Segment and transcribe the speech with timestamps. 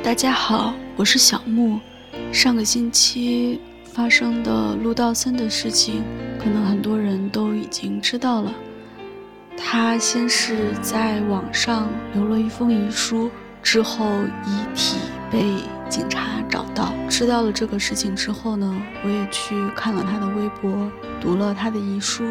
[0.00, 1.78] 大家好，我是小木。
[2.32, 3.60] 上个星期
[3.92, 6.02] 发生的陆道森的事情，
[6.38, 8.54] 可能很多人都已经知道了。
[9.56, 13.28] 他先是在网上留了一封遗书，
[13.60, 14.06] 之后
[14.46, 14.96] 遗体
[15.30, 15.42] 被
[15.90, 16.92] 警察找到。
[17.08, 20.90] 知道了这个事情之后呢，我也去看了他的微博，
[21.20, 22.24] 读了他的遗书，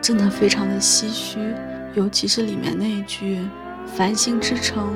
[0.00, 1.38] 真的非常的唏嘘，
[1.94, 3.40] 尤其是里面那一句
[3.84, 4.88] “繁星之城”。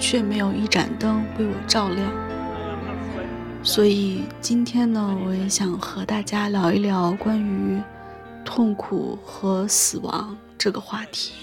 [0.00, 2.10] 却没有一盏灯为我照亮，
[3.62, 7.80] 所以今天呢，我也想和大家聊一聊关于
[8.44, 11.34] 痛苦和死亡这个话题。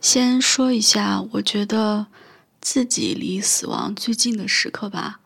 [0.00, 2.08] 先说一下，我觉得
[2.60, 5.20] 自己离死亡最近的时刻吧。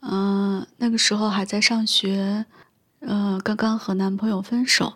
[0.00, 2.44] 嗯，那个时候还在上学，
[3.00, 4.94] 呃，刚刚和男朋友分手。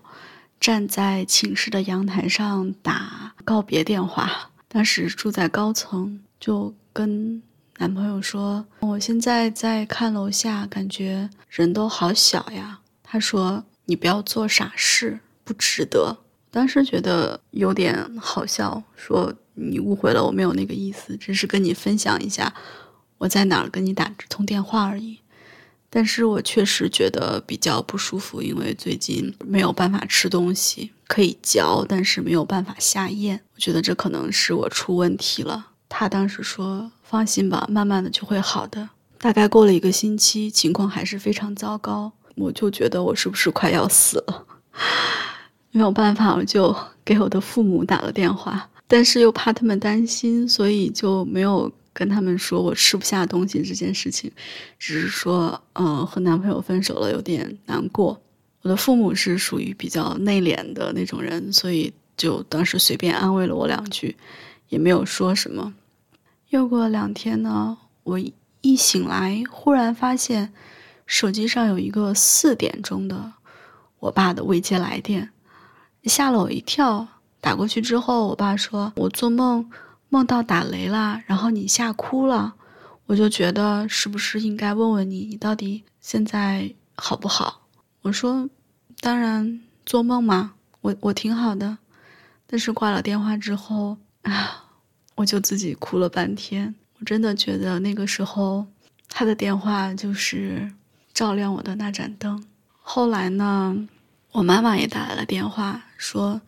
[0.60, 7.42] 站在寝室的阳台上打告别电话，当时住在高层，就跟
[7.78, 16.18] 男朋友说：“我现在在看楼下，感觉人都好小呀。”他说：“你不要做傻事，不值得。”
[16.50, 22.52] 当时觉得有点好笑，说：“你误会了，我没有那个意思，只是跟你分享一下
[23.18, 25.20] 我在哪儿跟你打这通电话而已。”
[25.90, 33.40] 但是我确实觉得比较不舒服，因为最近没有办法吃东西，可以嚼，但是没有办法下咽。
[33.54, 35.68] 我觉得这可能是我出问题了。
[35.88, 44.44] 他当时说：“放心吧，慢慢的就会好的。”大概过了一个星期，情况还是非常糟糕，我就觉得我是不是快要死了？
[45.72, 51.72] 没有办法，我就给我的父母打了电话，但是又怕他们担心，所以就没有。
[51.98, 54.30] 跟他们说我吃不下东西这件事情，
[54.78, 58.22] 只是说，嗯，和男朋友分手了，有点难过。
[58.62, 64.16] 我的父母是属于比较内敛的那种人，所以就当时随便安慰了我两句，
[64.68, 65.74] 也没有说什么。
[66.50, 68.20] 又过两天呢，我
[68.60, 70.52] 一醒来，忽然发现
[71.04, 73.32] 手机上有一个四点钟的
[73.98, 75.30] 我爸的未接来电，
[76.04, 77.08] 吓了我一跳。
[77.40, 79.68] 打过去之后，我爸说我做梦。
[80.08, 82.54] 梦到打雷了，然后你吓哭了，
[83.06, 87.66] 我就觉得是不是应该问问你，你到底现在好不好？
[88.02, 88.48] 我说，
[89.00, 91.78] 当然做梦嘛，我我挺好的。
[92.46, 94.64] 但是挂了电话之后啊，
[95.16, 96.74] 我就自己哭了半天。
[96.98, 98.66] 我真的觉得那个时候
[99.08, 100.72] 他的电话就是
[101.12, 102.42] 照亮我的那盏灯。
[102.80, 103.86] 后来呢，
[104.32, 106.40] 我妈妈也打来了电话，说，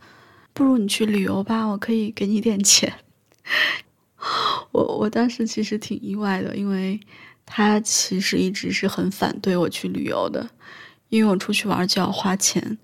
[0.55, 2.95] 不如你去旅游吧，我可以给你点钱。
[4.73, 7.01] 我我当时其实挺意外的，因为
[7.45, 10.51] 他其实一直是很反对我去旅游的，
[11.09, 12.79] 因为我出去玩就要花钱，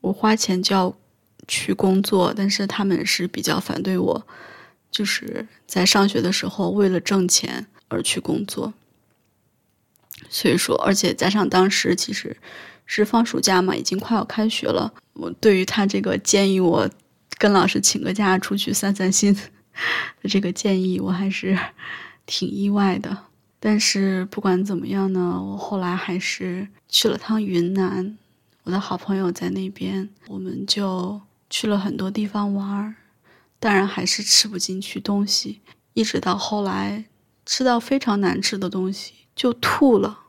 [0.00, 0.94] 我花钱就要
[1.48, 4.26] 去工作，但是他们是比较反对我，
[4.90, 8.74] 就是在上学的时候为了挣钱而去工作，
[10.28, 12.36] 所以说，而且加上当时其实
[12.84, 16.90] 是放暑假嘛，已经快要开学了，我对于他这个建议我
[17.38, 19.34] 跟老师请个假出去散散心。
[20.22, 21.58] 的这个建议我还是
[22.26, 23.26] 挺意外的，
[23.58, 28.16] 但是不管怎么样呢，我后来还是去了趟云南，
[28.64, 32.94] 我的好朋友在那边，我们就去了很多地方玩儿，
[33.58, 35.60] 当然还是吃不进去东西，
[35.94, 37.04] 一直到后来
[37.44, 40.20] 吃到非常难吃的东西就吐了，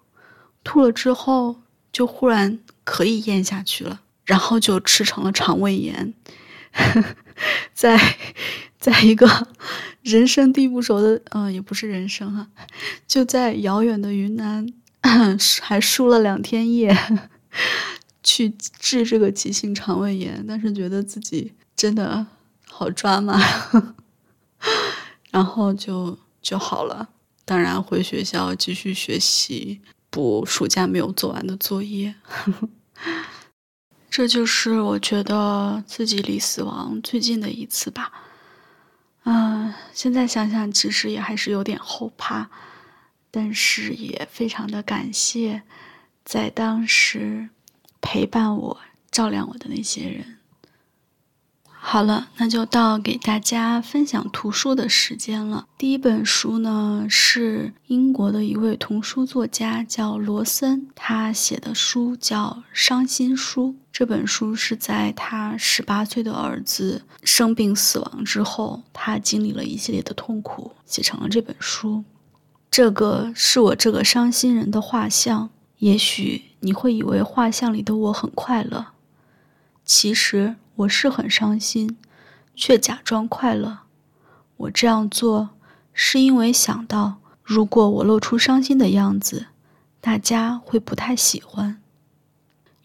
[0.63, 1.61] 吐了之后
[1.91, 6.13] 就忽然可以咽下去了，然后就吃成了肠胃炎，
[7.73, 7.99] 在。
[8.83, 9.47] 在一个
[10.03, 12.45] 人生地不熟的，嗯，也不是人生哈，
[13.07, 14.67] 就在遥远的云南，
[15.61, 16.93] 还输了两天液
[18.21, 22.27] 去治这个急性肠胃炎，但是觉得自己真的
[22.69, 23.41] 好抓马，
[25.31, 27.07] 然后就就好了。
[27.45, 29.79] 当然回学校继续学习，
[30.09, 32.15] 补暑假没有做完的作业。
[34.09, 38.11] 这就是我觉得自己离死亡最近的一次吧。
[39.25, 42.49] 嗯，现在想想，其实也还是有点后怕，
[43.31, 45.63] 但是也非常的感谢，
[46.25, 47.49] 在当时
[48.01, 48.77] 陪伴我、
[49.09, 50.37] 照亮我的那些人。
[51.85, 55.67] 好了，那就到给大家分享图书的时间了。
[55.77, 63.75] 第一本书呢是英国的一位童书作家，叫罗森，他写的书叫《伤心书》。
[63.93, 72.03] 这本书是在他十八岁的儿子生病死亡之后，他经历了一系列的痛苦，写成了这本书。
[72.71, 78.87] 这个是我这个伤心人的画像，也许你会以为画像里的我很快乐，
[79.85, 80.55] 其实。
[80.77, 81.99] 我是很伤心，
[82.55, 83.81] 却假装快乐。
[84.57, 85.51] 我这样做，
[85.93, 89.45] 是因为想到如果我露出伤心的样子，
[90.01, 91.79] 大家会不太喜欢。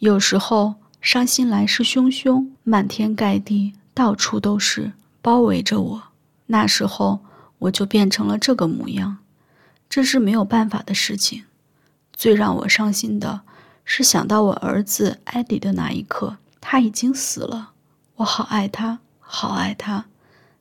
[0.01, 4.93] 有时候伤心来势汹汹，满天盖地，到处都是，
[5.23, 6.03] 包围着我。
[6.47, 7.21] 那时候
[7.59, 9.19] 我就变成了这个模样，
[9.89, 11.45] 这是没有办法的事情。
[12.13, 13.43] 最让我伤心的
[13.85, 17.73] 是想到我儿子艾迪的那一刻，他已经死了，
[18.17, 20.07] 我好爱他，好爱他，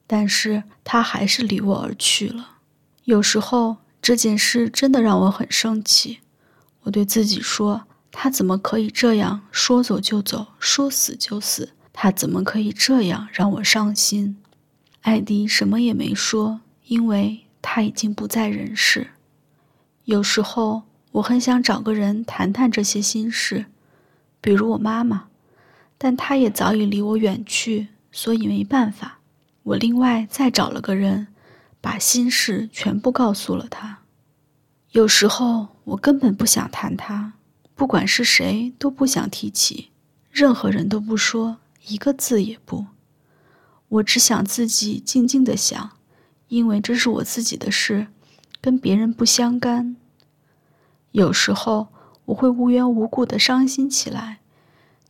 [0.05, 2.57] 但是他还是离我而去了。
[3.05, 6.19] 有时候这件事真的让我很生气，
[6.83, 7.85] 我对自己说：
[8.19, 11.73] 他怎么可以这样说走就走，说死就死？
[11.93, 14.37] 他怎么可以这样让我伤心？
[15.01, 19.11] 艾迪什么也没说，因为他已经不在人世。
[20.05, 20.81] 有时候
[21.11, 23.67] 我很想找个人谈谈这些心事，
[24.41, 25.27] 比如我妈妈，
[25.99, 29.19] 但她也早已离我远去，所以没办法。
[29.61, 31.27] 我另外再找了个人，
[31.79, 33.99] 把心事全部告诉了他。
[34.89, 37.33] 有时候我根本不想谈他，
[37.77, 39.91] 不管是谁都不想提起，
[40.31, 42.87] 任何人都不说一个字也不。
[43.87, 45.91] 我只想自己静静的想，
[46.47, 48.07] 因为这是我自己的事，
[48.59, 49.95] 跟别人不相干。
[51.11, 51.89] 有时候
[52.25, 54.39] 我会无缘无故的伤心起来，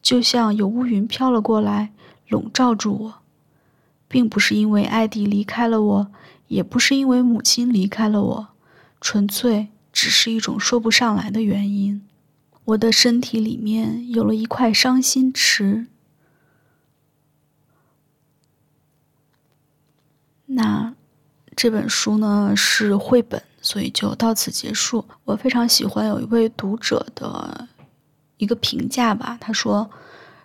[0.02, 1.94] 就像有乌云飘了过来，
[2.28, 3.14] 笼罩住我，
[4.10, 6.12] 并不是因为艾迪离开了我，
[6.50, 8.48] 也不是因为母亲离开了我，
[9.00, 12.02] 纯粹只是一种说不上来的原因。
[12.68, 15.88] 我的身体里面有了一块伤心池。
[20.48, 20.94] 那
[21.56, 25.06] 这本书呢是绘本，所以就到此结束。
[25.24, 27.70] 我非常喜欢有一位读者的
[28.36, 29.90] 一个评价吧，他说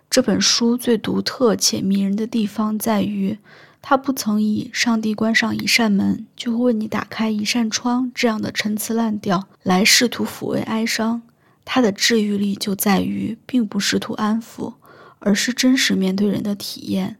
[0.09, 3.37] 这本书最独特且迷人的地方在于，
[3.81, 11.21] 它不曾以“上帝关上一扇门，就会为你打开一扇窗”这样的陈词滥调来试图抚慰哀伤。
[11.65, 14.73] 它的治愈力就在于，并不试图安抚，
[15.19, 17.17] 而是真实面对人的体验，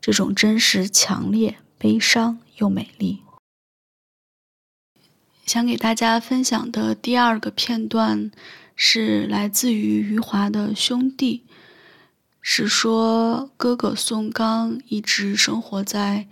[0.00, 1.56] 这种真实强烈。
[1.76, 3.20] 悲伤又美丽。
[5.44, 8.30] 想给大家分享的第二个片段
[8.74, 11.42] 是来自于余华的《兄弟》，
[12.40, 16.26] 是说哥哥宋刚一直生活在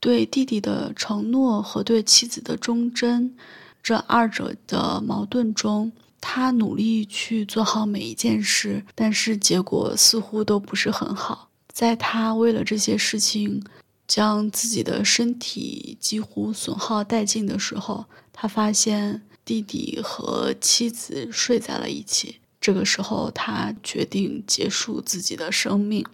[0.00, 3.36] 对弟弟的承诺和对妻子的忠贞
[3.82, 5.92] 这二者的矛盾中。
[6.28, 11.48] 他努力去做好每一件事，但是结果似乎都不是很好。
[11.72, 13.62] 在他为了这些事情。
[14.08, 22.36] 将自己的身体几乎损耗殆尽的时候，他发现弟弟和妻子睡在了一起。
[22.60, 26.06] 这个时候，他决定结束自己的生命。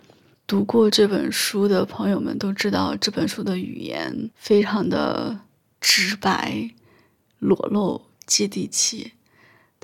[0.47, 5.39] 读过这本书的朋友们都知道，这本书的语言非常的
[5.79, 6.71] 直白、
[7.41, 9.13] 裸露、接地气。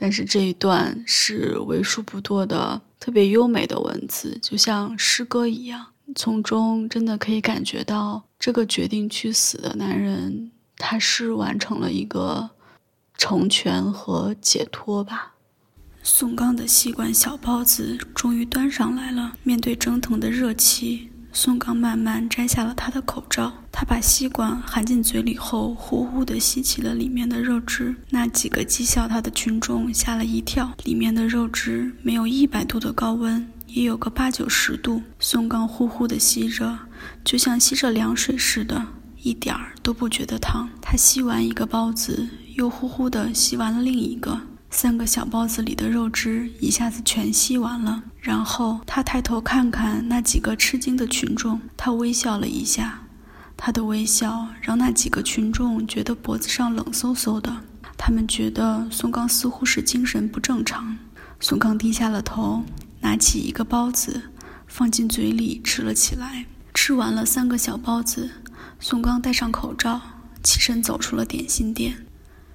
[0.01, 5.85] 但是这一段是为数不多的特别优美的文字，就像诗歌一样。
[6.15, 12.49] 从中真的可以感觉到，这个决定去死的男人，他是完成了一个
[13.17, 15.35] 成全和解脱吧。
[16.03, 23.53] 宋刚的吸管小包子终于端上来了，面对蒸腾的热气，宋刚慢慢摘下了他的口罩。
[23.71, 27.95] 他把吸管含进嘴里后，呼呼地吸起了里面的肉汁。
[28.11, 33.47] 那几个讥笑他的群众吓了一跳，里面的肉汁没有一百度的高温。
[33.69, 36.79] 也有个八九十度，宋刚呼呼地吸着，
[37.23, 38.83] 就像吸着凉水似的，
[39.23, 40.69] 一点儿都不觉得烫。
[40.81, 48.03] 他吸完一个包子，又呼呼地吸完了另一个，三个小包子里的肉汁一下子全吸完了。
[48.21, 53.03] 然后他抬头看看那几个吃惊的群众，他微笑了一下，
[53.57, 57.65] 他的微笑让那几个群众觉得脖子上冷飕飕的，
[57.97, 60.97] 他们觉得宋刚似乎是精神不正常。
[61.41, 62.65] 宋刚低下了头。
[63.01, 64.23] 拿起一个包子，
[64.67, 66.47] 放进嘴里吃了起来。
[66.75, 68.29] 吃完了三个小包子，
[68.81, 70.01] 宋刚戴上口罩，
[70.43, 72.08] 起身走出了点心店。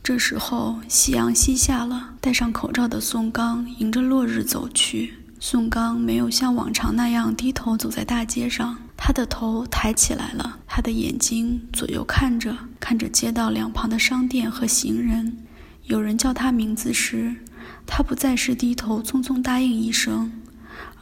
[0.03, 5.13] 这时候夕阳西下了，戴上口罩的宋刚迎着落日走去。
[5.39, 15.37] 宋刚没有像往常那样低头走在大街上，他的头抬起来了，他的眼睛左右看着，看着街道两旁的商店和行人。
[15.85, 17.37] 有人叫他名字时。
[17.85, 20.33] 他不再是低头匆匆答应一声，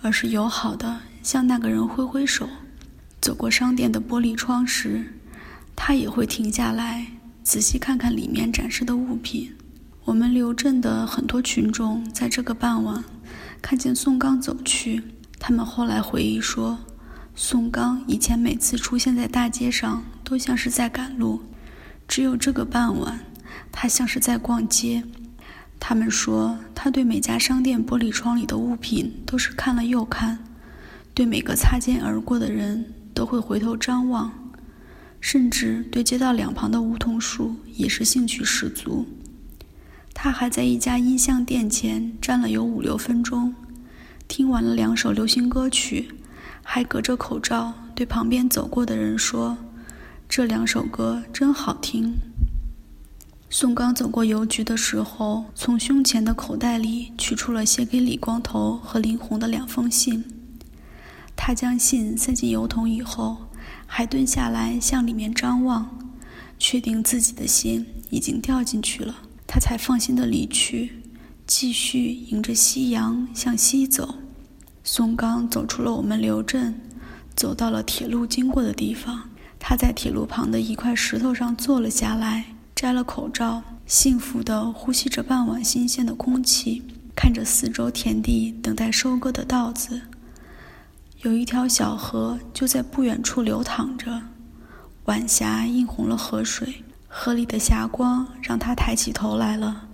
[0.03, 2.47] 而是友好的向那个人挥挥手。
[3.19, 5.13] 走过商店的玻璃窗时，
[5.75, 7.07] 他也会停下来
[7.51, 9.53] 仔细看看里面展示的物品。
[10.05, 13.03] 我们刘镇的很多群众在这个傍晚
[13.61, 15.03] 看见宋刚走去，
[15.37, 16.79] 他们后来回忆说，
[17.35, 21.41] 宋刚以前每次出现在大街上都像是在赶路。
[22.07, 23.19] 只有这个傍晚，
[23.69, 25.03] 他像是在逛街。
[25.77, 30.39] 他们说，他对每家商店玻璃窗里的物品都是看了又看，
[31.13, 34.31] 对每个擦肩而过的人都会回头张望，
[35.21, 39.05] 甚至对街道两旁的梧桐树也是兴趣十足。
[40.13, 43.55] 他还在一家音像店前站了有五六分钟，
[44.27, 46.09] 听完了两首流行歌曲，
[46.61, 49.57] 还隔着口罩对旁边走过的人说
[50.27, 52.13] ：“这两首歌真好听。”
[53.49, 60.23] 宋刚走过邮局的时候，从胸前的口袋里取出了写给李光头和林红的两封信。
[61.35, 63.37] 他将信塞进邮筒以后，
[63.93, 65.85] 还蹲下来向里面张望，
[66.57, 69.13] 确定自己的心已经掉进去了，
[69.45, 71.03] 他才放心的离去，
[71.45, 74.15] 继续迎着夕阳向西走。
[74.81, 76.79] 宋刚走出了我们刘镇，
[77.35, 79.29] 走到了铁路经过的地方。
[79.59, 82.45] 他在铁路旁的一块石头上坐了下来。
[82.73, 86.81] 摘了口罩，幸福地呼吸着傍晚新鲜的空气，
[87.13, 90.01] 看着四周田地等待收割的稻子。
[91.23, 94.23] 有一条小河就在不远处流淌着，
[95.05, 99.87] 晚霞映红了河水，河里的霞光让他抬起头来了。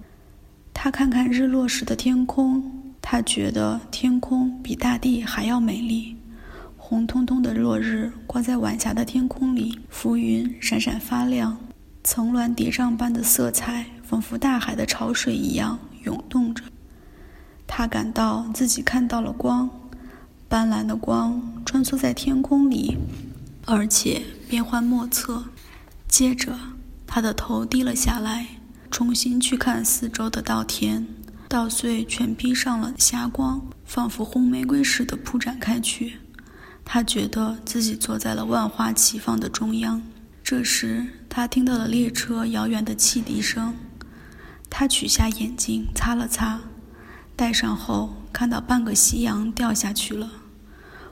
[0.73, 6.15] 他看看日落时的天空，他觉得天空比大地还要美丽。
[6.77, 11.57] 红彤彤的落日挂在晚霞的天空里，浮云闪闪发亮。
[12.05, 16.63] 层峦叠嶂般的色彩，仿佛大海的潮水一样涌动着。
[17.67, 19.69] 他感到自己看到了光，
[20.49, 22.97] 斑斓的光穿梭在天空里，
[23.65, 25.43] 而且变幻莫测。
[26.07, 26.57] 接着，
[27.05, 28.47] 他的头低了下来，
[28.89, 31.05] 重新去看四周的稻田，
[31.49, 36.13] 稻穗全披上了霞光，仿佛红玫瑰似的铺展开去。
[36.85, 40.01] 他觉得自己坐在了万花齐放的中央。
[40.41, 43.75] 这时，他听到了列车遥远的汽笛声。
[44.69, 46.61] 他取下眼镜擦了擦，
[47.37, 50.31] 戴上后看到半个夕阳掉下去了。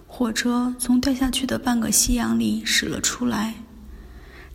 [0.08, 3.54] 火车从掉下去的半个夕阳里驶了出来。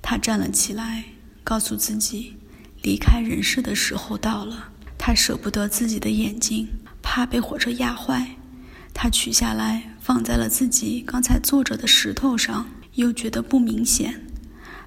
[0.02, 1.04] 他站了起来，
[1.44, 2.36] 告诉自己，
[2.82, 4.70] 离开人世的时候到了。
[4.98, 6.66] 他舍不得自己的眼镜，
[7.00, 8.34] 怕被火车压坏。
[8.92, 14.26] 他取下来，放在了自己刚才坐着的石头上，又觉得不明显。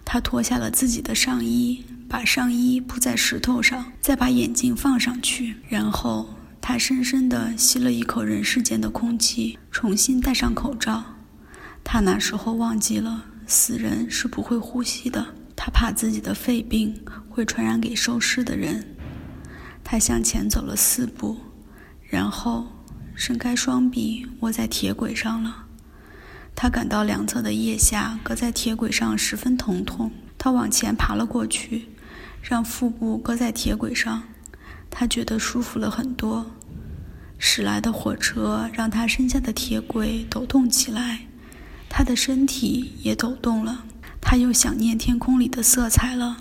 [0.03, 5.55] 他脱下了自己的上衣，把上衣铺在石头上，再把眼镜放上去。
[5.69, 11.03] 然后他深深地吸了一口人世间的空气，重新戴上口罩。
[11.83, 15.35] 他那时候忘记了，死人是不会呼吸的。
[15.57, 18.95] 他怕自己的肺病会传染给收尸的人。
[19.83, 21.35] 他向前走了四步，
[22.01, 22.65] 然后
[23.13, 25.65] 伸开双臂，窝在铁轨上了。
[26.55, 31.89] 他感到两侧的腋下搁在铁轨上十分疼痛，他往前爬了过去，
[32.41, 34.23] 让腹部搁在铁轨上，
[34.95, 36.45] 他觉得舒服了很多。
[37.39, 41.21] 驶来的火车让他身下的铁轨抖动起来，
[41.89, 43.83] 他的身体也抖动了。
[44.21, 46.37] 他又想念天空里的色彩了。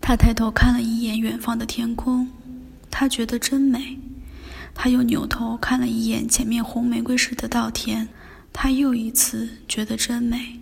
[0.00, 2.28] 他抬头看了一眼远方的天空，
[2.90, 3.98] 他觉得真美。
[4.74, 8.08] 他又扭头看了一眼前面红玫瑰似的稻田。
[8.54, 10.60] 他又一次觉得真美。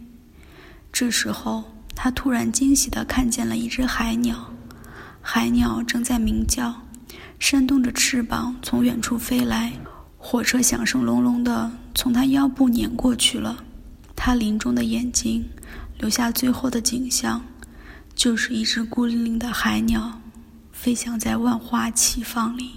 [0.92, 4.52] 这时候，他突然惊喜地看见了一只海鸟，
[5.22, 6.82] 海鸟正在鸣叫，
[7.40, 9.72] 扇动着翅膀从远处飞来。
[10.16, 13.64] 火车响声隆隆的从他腰部碾过去了。
[14.14, 15.44] 他临终的眼睛
[15.98, 17.42] 留下最后的景象，
[18.14, 20.20] 就是一只孤零零的海鸟，
[20.70, 22.70] 飞翔在万花齐放里。